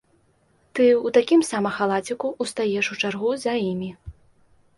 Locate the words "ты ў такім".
0.77-1.41